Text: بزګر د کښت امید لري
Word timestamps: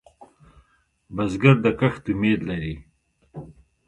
بزګر 1.15 1.55
د 1.63 1.65
کښت 1.79 2.05
امید 2.13 2.39
لري 2.49 2.75